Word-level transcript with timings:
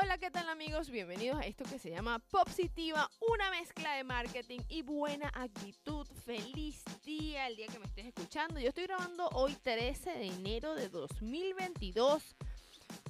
Hola, 0.00 0.16
¿qué 0.16 0.30
tal 0.30 0.48
amigos? 0.48 0.90
Bienvenidos 0.90 1.40
a 1.40 1.46
esto 1.46 1.64
que 1.64 1.76
se 1.76 1.90
llama 1.90 2.20
Positiva, 2.30 3.10
una 3.34 3.50
mezcla 3.50 3.94
de 3.94 4.04
marketing 4.04 4.60
y 4.68 4.82
buena 4.82 5.28
actitud. 5.34 6.06
Feliz 6.24 6.84
día 7.04 7.48
el 7.48 7.56
día 7.56 7.66
que 7.66 7.80
me 7.80 7.86
estés 7.86 8.06
escuchando. 8.06 8.60
Yo 8.60 8.68
estoy 8.68 8.84
grabando 8.84 9.28
hoy 9.30 9.56
13 9.60 10.10
de 10.10 10.26
enero 10.28 10.76
de 10.76 10.88
2022 10.88 12.36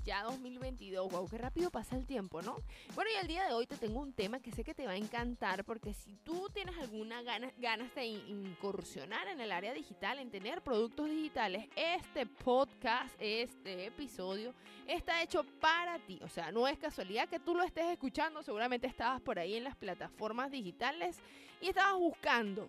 ya 0.08 0.22
2022. 0.22 1.12
Wow, 1.12 1.28
qué 1.28 1.37
rápido 1.37 1.71
pasa 1.71 1.94
el 1.94 2.06
tiempo, 2.06 2.40
¿no? 2.40 2.56
Bueno, 2.94 3.10
y 3.14 3.21
el 3.21 3.26
día 3.26 3.46
de 3.46 3.53
hoy 3.53 3.66
te 3.66 3.76
tengo 3.76 4.01
un 4.01 4.15
tema 4.15 4.40
que 4.40 4.51
sé 4.53 4.65
que 4.65 4.72
te 4.72 4.87
va 4.87 4.92
a 4.92 4.96
encantar 4.96 5.65
porque 5.66 5.92
si 5.92 6.16
tú 6.24 6.48
tienes 6.54 6.78
alguna 6.78 7.21
ganas, 7.21 7.94
de 7.94 8.06
incursionar 8.06 9.29
en 9.29 9.38
el 9.42 9.52
área 9.52 9.74
digital, 9.74 10.19
en 10.19 10.30
tener 10.30 10.62
productos 10.62 11.10
digitales, 11.10 11.69
este 11.76 12.24
podcast, 12.24 13.15
este 13.19 13.84
episodio 13.84 14.54
está 14.87 15.22
hecho 15.22 15.44
para 15.60 15.98
ti. 15.98 16.19
O 16.23 16.29
sea, 16.29 16.51
no 16.52 16.66
es 16.66 16.79
casualidad 16.79 17.29
que 17.29 17.38
tú 17.38 17.55
lo 17.55 17.62
estés 17.62 17.91
escuchando, 17.91 18.43
seguramente 18.43 18.87
estabas 18.87 19.20
por 19.20 19.38
ahí 19.38 19.56
en 19.56 19.65
las 19.65 19.77
plataformas 19.77 20.51
digitales 20.51 21.19
y 21.61 21.69
estabas 21.69 21.98
buscando 21.98 22.66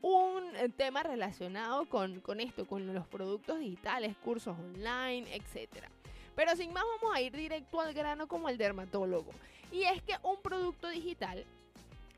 un 0.00 0.72
tema 0.76 1.04
relacionado 1.04 1.88
con, 1.88 2.20
con, 2.22 2.40
esto, 2.40 2.66
con 2.66 2.92
los 2.92 3.06
productos 3.06 3.60
digitales, 3.60 4.16
cursos 4.16 4.58
online, 4.58 5.32
etcétera. 5.32 5.88
Pero 6.34 6.56
sin 6.56 6.72
más 6.72 6.84
vamos 7.00 7.16
a 7.16 7.20
ir 7.20 7.36
directo 7.36 7.80
al 7.80 7.94
grano 7.94 8.26
como 8.26 8.48
el 8.48 8.58
dermatólogo. 8.58 9.32
Y 9.70 9.84
es 9.84 10.02
que 10.02 10.16
un 10.22 10.40
producto 10.42 10.88
digital 10.88 11.44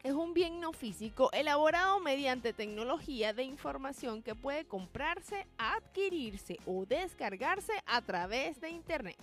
es 0.03 0.13
un 0.13 0.35
bien 0.35 0.61
no 0.61 0.73
físico 0.73 1.31
elaborado 1.33 1.99
mediante 1.99 2.53
tecnología 2.53 3.33
de 3.33 3.45
información 3.45 4.23
que 4.23 4.35
puede 4.35 4.67
comprarse, 4.67 5.47
adquirirse 5.57 6.59
o 6.67 6.85
descargarse 6.85 7.73
a 7.87 8.03
través 8.03 8.61
de 8.61 8.69
Internet. 8.69 9.17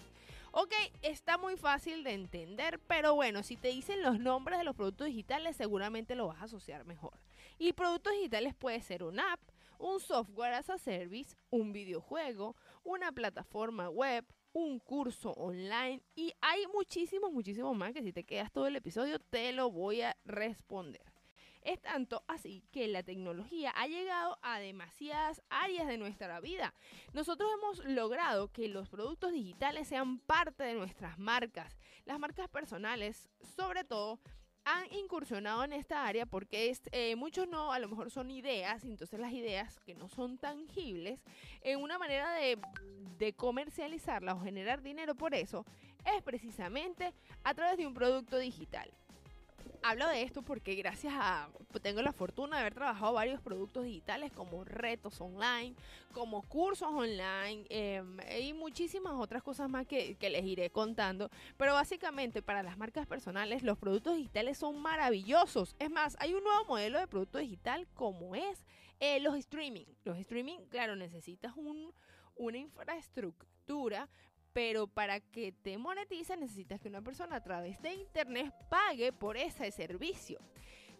Ok, 0.53 0.73
está 1.01 1.37
muy 1.37 1.55
fácil 1.55 2.03
de 2.03 2.13
entender, 2.13 2.79
pero 2.87 3.15
bueno, 3.15 3.43
si 3.43 3.55
te 3.55 3.69
dicen 3.69 4.01
los 4.01 4.19
nombres 4.19 4.57
de 4.57 4.65
los 4.65 4.75
productos 4.75 5.07
digitales 5.07 5.55
seguramente 5.55 6.15
lo 6.15 6.27
vas 6.27 6.41
a 6.41 6.45
asociar 6.45 6.83
mejor. 6.83 7.13
Y 7.59 7.73
productos 7.73 8.13
digitales 8.13 8.55
puede 8.55 8.81
ser 8.81 9.03
una 9.03 9.33
app, 9.33 9.39
un 9.77 9.99
software 9.99 10.55
as 10.55 10.69
a 10.69 10.77
service, 10.77 11.35
un 11.51 11.71
videojuego, 11.71 12.55
una 12.83 13.11
plataforma 13.11 13.89
web, 13.89 14.25
un 14.53 14.79
curso 14.79 15.31
online 15.31 16.01
y 16.15 16.33
hay 16.41 16.65
muchísimos, 16.67 17.31
muchísimos 17.31 17.75
más 17.75 17.93
que 17.93 18.03
si 18.03 18.11
te 18.13 18.23
quedas 18.23 18.51
todo 18.51 18.67
el 18.67 18.75
episodio 18.75 19.19
te 19.19 19.51
lo 19.53 19.71
voy 19.71 20.01
a 20.01 20.17
responder. 20.25 21.01
Es 21.61 21.79
tanto 21.79 22.23
así 22.27 22.63
que 22.71 22.87
la 22.87 23.03
tecnología 23.03 23.71
ha 23.71 23.87
llegado 23.87 24.39
a 24.41 24.59
demasiadas 24.59 25.43
áreas 25.49 25.87
de 25.87 25.99
nuestra 25.99 26.39
vida. 26.39 26.73
Nosotros 27.13 27.51
hemos 27.53 27.85
logrado 27.85 28.51
que 28.51 28.67
los 28.67 28.89
productos 28.89 29.31
digitales 29.31 29.87
sean 29.87 30.17
parte 30.19 30.63
de 30.63 30.73
nuestras 30.73 31.19
marcas. 31.19 31.77
Las 32.05 32.19
marcas 32.19 32.49
personales, 32.49 33.29
sobre 33.55 33.83
todo, 33.83 34.19
han 34.65 34.91
incursionado 34.93 35.63
en 35.63 35.73
esta 35.73 36.05
área 36.05 36.25
porque 36.25 36.75
eh, 36.91 37.15
muchos 37.15 37.47
no, 37.47 37.71
a 37.71 37.79
lo 37.79 37.87
mejor 37.89 38.11
son 38.11 38.29
ideas, 38.31 38.83
entonces 38.83 39.19
las 39.19 39.33
ideas 39.33 39.79
que 39.79 39.95
no 39.95 40.07
son 40.07 40.37
tangibles, 40.37 41.19
en 41.61 41.79
una 41.79 41.97
manera 41.97 42.33
de, 42.35 42.59
de 43.17 43.33
comercializarlas 43.33 44.35
o 44.35 44.41
generar 44.41 44.81
dinero 44.81 45.15
por 45.15 45.33
eso, 45.33 45.65
es 46.05 46.21
precisamente 46.23 47.13
a 47.43 47.53
través 47.53 47.77
de 47.77 47.87
un 47.87 47.93
producto 47.93 48.37
digital. 48.37 48.91
Hablo 49.83 50.07
de 50.07 50.21
esto 50.21 50.43
porque 50.43 50.75
gracias 50.75 51.11
a, 51.17 51.49
tengo 51.81 52.03
la 52.03 52.13
fortuna 52.13 52.57
de 52.57 52.61
haber 52.61 52.75
trabajado 52.75 53.13
varios 53.13 53.41
productos 53.41 53.83
digitales 53.83 54.31
como 54.31 54.63
retos 54.63 55.19
online, 55.19 55.73
como 56.13 56.43
cursos 56.43 56.87
online 56.87 57.65
em, 57.69 58.17
y 58.39 58.53
muchísimas 58.53 59.13
otras 59.13 59.41
cosas 59.41 59.71
más 59.71 59.87
que, 59.87 60.15
les 60.19 60.45
iré 60.45 60.69
contando. 60.69 61.31
Pero 61.57 61.73
básicamente 61.73 62.43
para 62.43 62.61
las 62.61 62.77
marcas 62.77 63.07
personales 63.07 63.63
los 63.63 63.79
productos 63.79 64.17
digitales 64.17 64.59
son 64.59 64.79
maravillosos. 64.79 65.75
Es 65.79 65.89
más, 65.89 66.15
hay 66.19 66.35
un 66.35 66.43
nuevo 66.43 66.65
modelo 66.65 66.99
de 66.99 67.07
producto 67.07 67.39
digital 67.39 67.87
como 67.95 68.35
es 68.35 68.67
eh, 68.99 69.19
los 69.19 69.35
streaming. 69.35 69.85
Los 70.03 70.19
streaming, 70.19 70.59
claro, 70.69 70.95
necesitas 70.95 71.53
un, 71.57 71.91
una 72.35 72.59
infraestructura 72.59 74.07
pero 74.53 74.87
para 74.87 75.19
que 75.19 75.51
te 75.51 75.77
monetice 75.77 76.35
necesitas 76.37 76.79
que 76.79 76.89
una 76.89 77.01
persona 77.01 77.37
a 77.37 77.43
través 77.43 77.81
de 77.81 77.93
internet 77.93 78.53
pague 78.69 79.13
por 79.13 79.37
ese 79.37 79.71
servicio. 79.71 80.39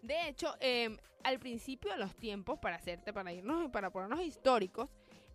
De 0.02 0.28
hecho, 0.28 0.54
em, 0.60 0.96
al 1.22 1.38
principio 1.38 1.92
de 1.92 1.98
los 1.98 2.14
tiempos, 2.16 2.58
para 2.58 2.76
hacerte, 2.76 3.12
para 3.12 3.32
irnos, 3.32 3.70
para 3.70 3.90
ponernos 3.90 4.20
históricos, 4.20 4.90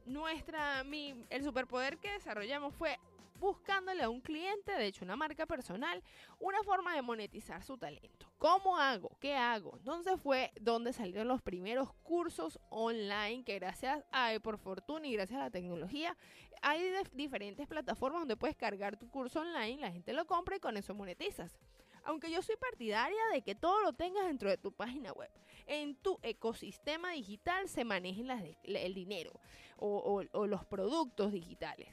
nuestra, 0.05 0.83
el 1.29 1.43
superpoder 1.43 1.97
que 1.97 2.11
desarrollamos 2.11 2.73
fue 2.75 2.97
buscándole 3.39 4.03
a 4.03 4.09
un 4.09 4.21
cliente, 4.21 4.71
de 4.71 4.87
hecho 4.87 5.05
una 5.05 5.15
marca 5.15 5.45
personal, 5.45 6.03
una 6.39 6.63
forma 6.63 6.95
de 6.95 7.01
monetizar 7.01 7.63
su 7.63 7.77
talento. 7.77 8.31
¿Cómo 8.37 8.77
hago? 8.77 9.15
¿Qué 9.19 9.35
hago? 9.35 9.77
Entonces 9.77 10.19
fue 10.21 10.51
donde 10.59 10.93
salieron 10.93 11.27
los 11.27 11.41
primeros 11.41 11.93
cursos 12.03 12.59
online 12.69 13.43
que 13.43 13.59
gracias 13.59 14.03
a, 14.11 14.31
por 14.41 14.57
fortuna 14.57 15.07
y 15.07 15.13
gracias 15.13 15.39
a 15.39 15.43
la 15.43 15.51
tecnología, 15.51 16.17
hay 16.61 16.93
diferentes 17.13 17.67
plataformas 17.67 18.21
donde 18.21 18.37
puedes 18.37 18.55
cargar 18.55 18.97
tu 18.97 19.09
curso 19.09 19.41
online, 19.41 19.81
la 19.81 19.91
gente 19.91 20.13
lo 20.13 20.25
compra 20.25 20.55
y 20.55 20.59
con 20.59 20.77
eso 20.77 20.93
monetizas. 20.93 21.57
Aunque 22.03 22.31
yo 22.31 22.41
soy 22.41 22.55
partidaria 22.55 23.21
de 23.33 23.41
que 23.41 23.55
todo 23.55 23.81
lo 23.81 23.93
tengas 23.93 24.27
dentro 24.27 24.49
de 24.49 24.57
tu 24.57 24.71
página 24.71 25.11
web. 25.11 25.29
En 25.65 25.95
tu 25.95 26.17
ecosistema 26.21 27.11
digital 27.11 27.67
se 27.67 27.83
manejen 27.83 28.29
el 28.63 28.93
dinero 28.93 29.39
o 29.75 30.47
los 30.47 30.65
productos 30.65 31.33
digitales. 31.33 31.89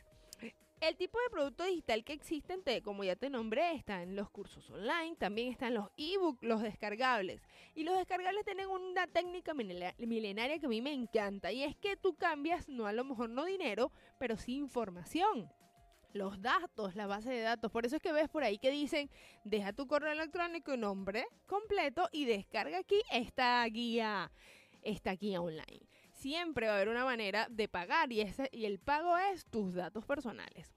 El 0.86 0.96
tipo 0.96 1.18
de 1.18 1.30
producto 1.30 1.64
digital 1.64 2.04
que 2.04 2.12
existen, 2.12 2.60
como 2.82 3.04
ya 3.04 3.16
te 3.16 3.30
nombré, 3.30 3.72
están 3.72 4.14
los 4.14 4.28
cursos 4.28 4.68
online, 4.68 5.16
también 5.16 5.50
están 5.50 5.72
los 5.72 5.88
ebooks, 5.96 6.42
los 6.42 6.60
descargables. 6.60 7.40
Y 7.74 7.84
los 7.84 7.96
descargables 7.96 8.44
tienen 8.44 8.68
una 8.68 9.06
técnica 9.06 9.54
milenaria 9.54 10.58
que 10.58 10.66
a 10.66 10.68
mí 10.68 10.82
me 10.82 10.92
encanta. 10.92 11.50
Y 11.52 11.62
es 11.62 11.74
que 11.74 11.96
tú 11.96 12.14
cambias, 12.16 12.68
no 12.68 12.86
a 12.86 12.92
lo 12.92 13.02
mejor 13.02 13.30
no 13.30 13.46
dinero, 13.46 13.92
pero 14.18 14.36
sí 14.36 14.56
información 14.56 15.50
los 16.12 16.42
datos, 16.42 16.94
la 16.96 17.06
base 17.06 17.30
de 17.30 17.40
datos. 17.40 17.72
Por 17.72 17.86
eso 17.86 17.96
es 17.96 18.02
que 18.02 18.12
ves 18.12 18.28
por 18.28 18.44
ahí 18.44 18.58
que 18.58 18.70
dicen, 18.70 19.08
deja 19.42 19.72
tu 19.72 19.86
correo 19.86 20.12
electrónico 20.12 20.74
y 20.74 20.76
nombre 20.76 21.24
completo 21.46 22.10
y 22.12 22.26
descarga 22.26 22.76
aquí 22.76 23.00
esta 23.10 23.64
guía, 23.64 24.30
esta 24.82 25.14
guía 25.14 25.40
online 25.40 25.88
siempre 26.24 26.68
va 26.68 26.72
a 26.72 26.76
haber 26.76 26.88
una 26.88 27.04
manera 27.04 27.46
de 27.50 27.68
pagar 27.68 28.10
y, 28.10 28.22
ese, 28.22 28.48
y 28.50 28.64
el 28.64 28.78
pago 28.78 29.14
es 29.18 29.44
tus 29.44 29.74
datos 29.74 30.06
personales. 30.06 30.72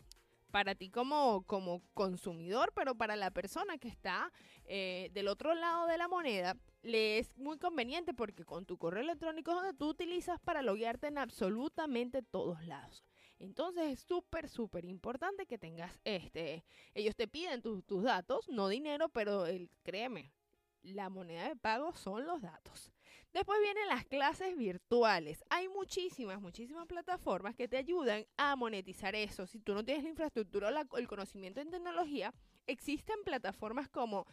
Para 0.51 0.75
ti 0.75 0.89
como, 0.89 1.43
como 1.47 1.83
consumidor, 1.93 2.73
pero 2.75 2.95
para 2.95 3.15
la 3.15 3.31
persona 3.31 3.77
que 3.77 3.87
está 3.87 4.33
eh, 4.65 5.09
del 5.13 5.29
otro 5.29 5.55
lado 5.55 5.87
de 5.87 5.97
la 5.97 6.09
moneda, 6.09 6.57
le 6.81 7.19
es 7.19 7.33
muy 7.37 7.57
conveniente 7.57 8.13
porque 8.13 8.43
con 8.43 8.65
tu 8.65 8.77
correo 8.77 9.01
electrónico 9.01 9.51
es 9.51 9.57
donde 9.57 9.73
tú 9.73 9.87
utilizas 9.87 10.37
para 10.41 10.61
loguearte 10.61 11.07
en 11.07 11.17
absolutamente 11.17 12.21
todos 12.23 12.65
lados. 12.65 13.05
Entonces 13.39 13.85
es 13.93 13.99
súper, 14.01 14.49
súper 14.49 14.83
importante 14.83 15.45
que 15.45 15.57
tengas 15.57 15.97
este. 16.03 16.65
Ellos 16.93 17.15
te 17.15 17.29
piden 17.29 17.61
tus 17.61 18.03
datos, 18.03 18.49
no 18.49 18.67
dinero, 18.67 19.07
pero 19.07 19.45
el, 19.45 19.69
créeme, 19.83 20.33
la 20.81 21.09
moneda 21.09 21.47
de 21.47 21.55
pago 21.55 21.95
son 21.95 22.25
los 22.25 22.41
datos. 22.41 22.91
Después 23.33 23.59
vienen 23.61 23.87
las 23.87 24.05
clases 24.05 24.57
virtuales. 24.57 25.43
Hay 25.49 25.67
muchísimas, 25.69 26.41
muchísimas 26.41 26.87
plataformas 26.87 27.55
que 27.55 27.67
te 27.67 27.77
ayudan 27.77 28.25
a 28.37 28.55
monetizar 28.55 29.15
eso. 29.15 29.45
Si 29.45 29.59
tú 29.59 29.73
no 29.73 29.85
tienes 29.85 30.03
la 30.03 30.09
infraestructura 30.09 30.69
o 30.89 30.97
el 30.97 31.07
conocimiento 31.07 31.61
en 31.61 31.69
tecnología, 31.69 32.33
existen 32.65 33.23
plataformas 33.23 33.89
como 33.89 34.25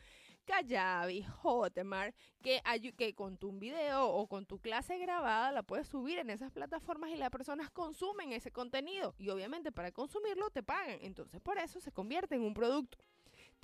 Kajabi, 0.45 1.23
Hotmart, 1.43 2.15
que, 2.43 2.61
que 2.97 3.15
con 3.15 3.37
tu 3.37 3.53
video 3.59 4.07
o 4.07 4.27
con 4.27 4.47
tu 4.47 4.59
clase 4.59 4.99
grabada 4.99 5.53
la 5.53 5.63
puedes 5.63 5.89
subir 5.89 6.19
en 6.19 6.31
esas 6.31 6.53
plataformas 6.53 7.11
y 7.11 7.17
las 7.17 7.31
personas 7.31 7.71
consumen 7.71 8.33
ese 8.33 8.53
contenido. 8.53 9.15
Y 9.19 9.29
obviamente 9.31 9.73
para 9.73 9.93
consumirlo 9.93 10.51
te 10.51 10.63
pagan. 10.63 10.99
Entonces 11.03 11.41
por 11.41 11.59
eso 11.59 11.81
se 11.81 11.93
convierte 11.93 12.35
en 12.37 12.43
un 12.43 12.55
producto. 12.55 12.99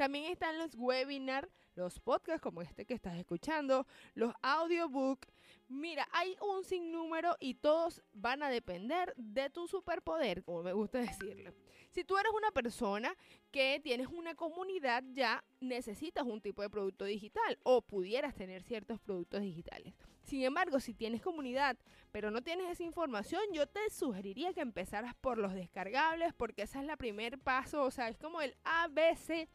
También 0.00 0.32
están 0.32 0.56
los 0.56 0.74
webinars, 0.76 1.46
los 1.74 2.00
podcasts 2.00 2.40
como 2.40 2.62
este 2.62 2.86
que 2.86 2.94
estás 2.94 3.18
escuchando, 3.18 3.86
los 4.14 4.32
audiobooks. 4.40 5.28
Mira, 5.68 6.08
hay 6.12 6.38
un 6.40 6.64
sinnúmero 6.64 7.36
y 7.38 7.52
todos 7.52 8.02
van 8.14 8.42
a 8.42 8.48
depender 8.48 9.12
de 9.18 9.50
tu 9.50 9.68
superpoder, 9.68 10.42
como 10.42 10.62
me 10.62 10.72
gusta 10.72 11.00
decirle. 11.00 11.52
Si 11.90 12.02
tú 12.02 12.16
eres 12.16 12.32
una 12.32 12.50
persona 12.50 13.14
que 13.50 13.78
tienes 13.84 14.06
una 14.06 14.34
comunidad, 14.34 15.04
ya 15.12 15.44
necesitas 15.60 16.24
un 16.24 16.40
tipo 16.40 16.62
de 16.62 16.70
producto 16.70 17.04
digital 17.04 17.58
o 17.62 17.82
pudieras 17.82 18.34
tener 18.34 18.62
ciertos 18.62 19.00
productos 19.00 19.42
digitales. 19.42 19.92
Sin 20.22 20.42
embargo, 20.44 20.80
si 20.80 20.94
tienes 20.94 21.20
comunidad, 21.20 21.76
pero 22.10 22.30
no 22.30 22.40
tienes 22.40 22.70
esa 22.70 22.84
información, 22.84 23.42
yo 23.52 23.66
te 23.66 23.90
sugeriría 23.90 24.54
que 24.54 24.62
empezaras 24.62 25.14
por 25.14 25.36
los 25.36 25.52
descargables 25.52 26.32
porque 26.32 26.62
ese 26.62 26.78
es 26.78 26.88
el 26.88 26.96
primer 26.96 27.38
paso, 27.38 27.82
o 27.82 27.90
sea, 27.90 28.08
es 28.08 28.16
como 28.16 28.40
el 28.40 28.56
ABC 28.64 29.46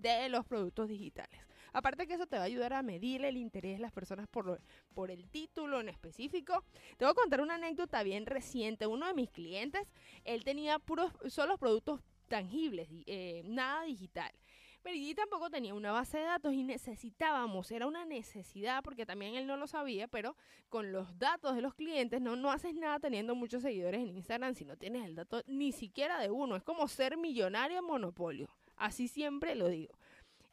de 0.00 0.28
los 0.28 0.44
productos 0.44 0.88
digitales. 0.88 1.40
Aparte 1.72 2.06
que 2.06 2.14
eso 2.14 2.26
te 2.26 2.36
va 2.36 2.42
a 2.42 2.46
ayudar 2.46 2.72
a 2.72 2.82
medir 2.82 3.24
el 3.24 3.36
interés 3.36 3.76
de 3.76 3.82
las 3.82 3.92
personas 3.92 4.26
por, 4.28 4.60
por 4.94 5.10
el 5.10 5.28
título 5.28 5.80
en 5.80 5.88
específico. 5.88 6.64
Te 6.96 7.04
voy 7.04 7.12
a 7.12 7.14
contar 7.14 7.40
una 7.40 7.54
anécdota 7.54 8.02
bien 8.02 8.26
reciente. 8.26 8.86
Uno 8.86 9.06
de 9.06 9.14
mis 9.14 9.30
clientes, 9.30 9.86
él 10.24 10.42
tenía 10.44 10.78
puros, 10.78 11.12
solo 11.28 11.58
productos 11.58 12.00
tangibles, 12.28 12.88
eh, 13.06 13.42
nada 13.44 13.84
digital. 13.84 14.32
Pero 14.82 14.96
y 14.96 15.14
tampoco 15.14 15.50
tenía 15.50 15.74
una 15.74 15.92
base 15.92 16.18
de 16.18 16.24
datos 16.24 16.54
y 16.54 16.62
necesitábamos, 16.62 17.70
era 17.70 17.86
una 17.86 18.06
necesidad 18.06 18.82
porque 18.82 19.04
también 19.04 19.34
él 19.34 19.46
no 19.46 19.58
lo 19.58 19.66
sabía, 19.66 20.08
pero 20.08 20.36
con 20.70 20.90
los 20.90 21.18
datos 21.18 21.54
de 21.54 21.60
los 21.60 21.74
clientes 21.74 22.22
no, 22.22 22.34
no 22.34 22.50
haces 22.50 22.74
nada 22.74 22.98
teniendo 22.98 23.34
muchos 23.34 23.62
seguidores 23.62 24.00
en 24.00 24.16
Instagram 24.16 24.54
si 24.54 24.64
no 24.64 24.78
tienes 24.78 25.04
el 25.04 25.16
dato 25.16 25.42
ni 25.46 25.72
siquiera 25.72 26.18
de 26.18 26.30
uno. 26.30 26.56
Es 26.56 26.62
como 26.62 26.88
ser 26.88 27.18
millonario 27.18 27.78
en 27.78 27.84
monopolio. 27.84 28.48
Así 28.80 29.08
siempre 29.08 29.54
lo 29.54 29.68
digo. 29.68 29.98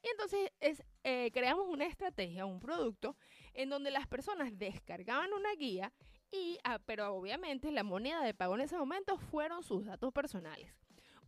Y 0.03 0.09
entonces 0.09 0.51
es, 0.59 0.83
eh, 1.03 1.31
creamos 1.33 1.67
una 1.67 1.85
estrategia, 1.85 2.45
un 2.45 2.59
producto, 2.59 3.15
en 3.53 3.69
donde 3.69 3.89
las 3.89 4.07
personas 4.07 4.57
descargaban 4.57 5.33
una 5.33 5.53
guía 5.55 5.91
y, 6.31 6.59
ah, 6.63 6.79
pero 6.85 7.13
obviamente 7.15 7.71
la 7.71 7.83
moneda 7.83 8.21
de 8.21 8.33
pago 8.33 8.55
en 8.55 8.61
ese 8.61 8.77
momento 8.77 9.17
fueron 9.17 9.63
sus 9.63 9.85
datos 9.85 10.13
personales 10.13 10.71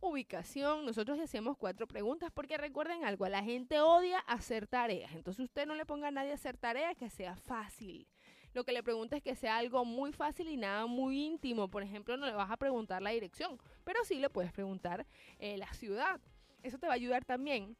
ubicación. 0.00 0.86
Nosotros 0.86 1.18
hacemos 1.20 1.56
cuatro 1.56 1.86
preguntas 1.86 2.30
porque 2.32 2.56
recuerden 2.56 3.04
algo, 3.04 3.28
la 3.28 3.42
gente 3.42 3.80
odia 3.80 4.18
hacer 4.20 4.66
tareas. 4.66 5.12
Entonces 5.14 5.44
usted 5.44 5.66
no 5.66 5.74
le 5.74 5.86
ponga 5.86 6.08
a 6.08 6.10
nadie 6.10 6.32
a 6.32 6.34
hacer 6.34 6.56
tareas 6.56 6.96
que 6.96 7.10
sea 7.10 7.36
fácil. 7.36 8.08
Lo 8.52 8.64
que 8.64 8.72
le 8.72 8.82
pregunta 8.82 9.16
es 9.16 9.22
que 9.22 9.36
sea 9.36 9.58
algo 9.58 9.84
muy 9.84 10.12
fácil 10.12 10.48
y 10.48 10.56
nada 10.56 10.86
muy 10.86 11.24
íntimo. 11.24 11.68
Por 11.68 11.82
ejemplo, 11.82 12.16
no 12.16 12.26
le 12.26 12.32
vas 12.32 12.50
a 12.50 12.56
preguntar 12.56 13.00
la 13.00 13.10
dirección, 13.10 13.58
pero 13.84 14.04
sí 14.04 14.16
le 14.16 14.30
puedes 14.30 14.52
preguntar 14.52 15.06
eh, 15.38 15.56
la 15.56 15.72
ciudad. 15.74 16.20
Eso 16.62 16.78
te 16.78 16.86
va 16.86 16.92
a 16.92 16.96
ayudar 16.96 17.24
también 17.24 17.76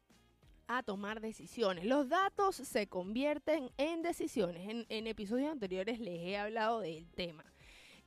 a 0.67 0.83
tomar 0.83 1.21
decisiones. 1.21 1.85
Los 1.85 2.09
datos 2.09 2.55
se 2.55 2.87
convierten 2.87 3.71
en 3.77 4.01
decisiones. 4.01 4.69
En, 4.69 4.85
en 4.89 5.07
episodios 5.07 5.51
anteriores 5.51 5.99
les 5.99 6.19
he 6.19 6.37
hablado 6.37 6.79
del 6.79 7.09
tema. 7.11 7.43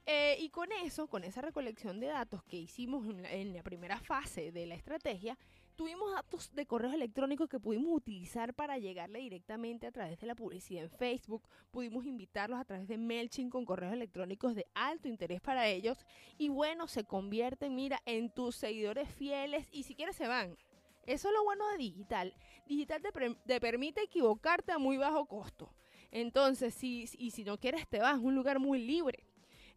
Eh, 0.06 0.36
y 0.38 0.50
con 0.50 0.70
eso, 0.84 1.06
con 1.06 1.24
esa 1.24 1.40
recolección 1.40 1.98
de 1.98 2.08
datos 2.08 2.42
que 2.44 2.58
hicimos 2.58 3.06
en 3.08 3.54
la, 3.54 3.62
primera 3.62 3.98
fase 3.98 4.52
de 4.52 4.66
la 4.66 4.74
estrategia, 4.74 5.38
tuvimos 5.76 6.12
datos 6.12 6.54
de 6.54 6.66
correos 6.66 6.92
electrónicos 6.92 7.48
que 7.48 7.58
pudimos 7.58 7.96
utilizar 7.96 8.52
para 8.52 8.76
llegarle 8.76 9.20
directamente 9.20 9.86
a 9.86 9.92
través 9.92 10.20
de 10.20 10.26
la 10.26 10.34
publicidad 10.34 10.84
en 10.84 10.90
Facebook. 10.90 11.48
Pudimos 11.70 12.04
invitarlos 12.04 12.60
a 12.60 12.66
través 12.66 12.86
de 12.86 12.98
MailChimp 12.98 13.50
con 13.50 13.64
correos 13.64 13.94
electrónicos 13.94 14.54
de 14.54 14.66
alto 14.74 15.08
interés 15.08 15.40
para 15.40 15.68
ellos. 15.68 16.04
Y 16.36 16.50
bueno, 16.50 16.86
se 16.86 17.04
convierten, 17.04 17.74
mira, 17.74 18.02
en 18.04 18.28
tus 18.28 18.56
seguidores 18.56 19.08
fieles 19.08 19.68
y 19.72 19.84
si 19.84 19.94
quieres 19.94 20.16
se 20.16 20.28
van. 20.28 20.54
Eso 21.06 21.28
es 21.28 21.34
lo 21.34 21.44
bueno 21.44 21.68
de 21.70 21.78
digital. 21.78 22.34
Digital 22.66 23.02
te, 23.02 23.34
te 23.46 23.60
permite 23.60 24.02
equivocarte 24.02 24.72
a 24.72 24.78
muy 24.78 24.96
bajo 24.96 25.26
costo. 25.26 25.74
Entonces, 26.10 26.74
si, 26.74 27.08
y 27.18 27.32
si 27.32 27.44
no 27.44 27.58
quieres, 27.58 27.88
te 27.88 27.98
vas 27.98 28.14
a 28.14 28.20
un 28.20 28.34
lugar 28.34 28.60
muy 28.60 28.78
libre. 28.78 29.26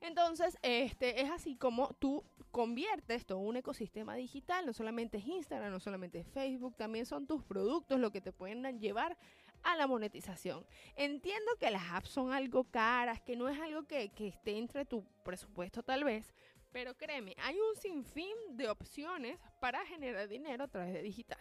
Entonces, 0.02 0.58
este 0.62 1.22
es 1.22 1.32
así 1.32 1.56
como 1.56 1.96
tú 1.96 2.24
conviertes 2.52 3.26
todo 3.26 3.40
un 3.40 3.58
ecosistema 3.58 4.16
digital, 4.16 4.66
no 4.66 4.74
solamente 4.74 5.18
es 5.18 5.26
Instagram, 5.26 5.72
no 5.72 5.80
solamente 5.80 6.20
es 6.20 6.28
Facebook, 6.28 6.76
también 6.76 7.06
son 7.06 7.26
tus 7.26 7.44
productos 7.44 8.00
lo 8.00 8.12
que 8.12 8.22
te 8.22 8.32
pueden 8.32 8.80
llevar 8.80 9.18
a 9.64 9.76
la 9.76 9.88
monetización. 9.88 10.66
Entiendo 10.96 11.52
que 11.60 11.72
las 11.72 11.92
apps 11.92 12.10
son 12.10 12.32
algo 12.32 12.66
caras, 12.66 13.22
que 13.22 13.36
no 13.36 13.50
es 13.50 13.60
algo 13.60 13.84
que, 13.84 14.10
que 14.10 14.28
esté 14.28 14.58
entre 14.58 14.86
tu 14.86 15.04
presupuesto 15.24 15.82
tal 15.82 16.04
vez, 16.04 16.34
pero 16.72 16.96
créeme, 16.96 17.36
hay 17.40 17.58
un 17.60 17.82
sinfín 17.82 18.36
de 18.52 18.70
opciones 18.70 19.40
para 19.60 19.86
generar 19.86 20.28
dinero 20.28 20.64
a 20.64 20.68
través 20.68 20.94
de 20.94 21.02
digital. 21.02 21.40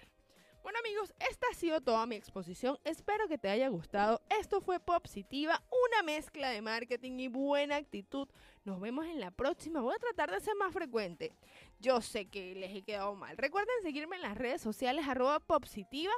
Bueno 0.66 0.80
amigos, 0.80 1.14
esta 1.20 1.46
ha 1.48 1.54
sido 1.54 1.80
toda 1.80 2.04
mi 2.06 2.16
exposición. 2.16 2.76
Espero 2.82 3.28
que 3.28 3.38
te 3.38 3.48
haya 3.48 3.68
gustado. 3.68 4.20
Esto 4.28 4.60
fue 4.60 4.80
Positiva, 4.80 5.62
una 5.86 6.02
mezcla 6.02 6.50
de 6.50 6.60
marketing 6.60 7.20
y 7.20 7.28
buena 7.28 7.76
actitud. 7.76 8.26
Nos 8.64 8.80
vemos 8.80 9.06
en 9.06 9.20
la 9.20 9.30
próxima. 9.30 9.80
Voy 9.80 9.94
a 9.94 10.00
tratar 10.00 10.32
de 10.32 10.40
ser 10.40 10.56
más 10.56 10.72
frecuente. 10.72 11.32
Yo 11.78 12.00
sé 12.00 12.26
que 12.26 12.56
les 12.56 12.74
he 12.74 12.82
quedado 12.82 13.14
mal. 13.14 13.36
Recuerden 13.36 13.76
seguirme 13.82 14.16
en 14.16 14.22
las 14.22 14.36
redes 14.36 14.60
sociales 14.60 15.06
arroba 15.06 15.38
Popsitiva 15.38 16.14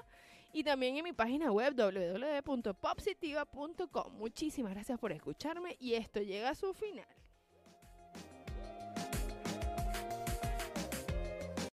y 0.55 0.65
también 0.65 0.97
en 0.97 1.05
mi 1.05 1.13
página 1.13 1.53
web 1.53 1.75
www.popsitiva.com. 1.75 4.15
Muchísimas 4.15 4.73
gracias 4.73 4.99
por 4.99 5.13
escucharme 5.13 5.77
y 5.79 5.93
esto 5.93 6.23
llega 6.23 6.49
a 6.49 6.55
su 6.55 6.73
final. 6.73 7.05